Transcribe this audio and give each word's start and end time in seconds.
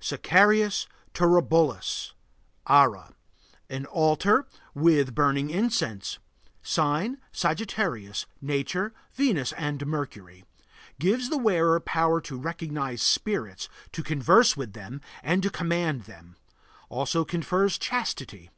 SACRARIUS 0.00 0.88
TURUBULUS 1.12 2.14
(ARA). 2.66 3.12
An 3.70 3.86
altar 3.86 4.48
with 4.74 5.14
burning 5.14 5.50
incense. 5.50 6.18
Sign: 6.64 7.18
Sagittarius. 7.30 8.26
Nature: 8.40 8.92
Venus 9.12 9.52
and 9.52 9.86
Mercury. 9.86 10.44
Gives 10.98 11.30
the 11.30 11.38
wearer 11.38 11.78
power 11.78 12.20
to 12.22 12.36
recognize 12.36 13.02
spirits, 13.02 13.68
to 13.92 14.02
converse 14.02 14.56
with 14.56 14.72
them, 14.72 15.00
and 15.22 15.44
to 15.44 15.48
command 15.50 16.06
them; 16.06 16.34
also 16.88 17.24
confers 17.24 17.78
chastity. 17.78 18.50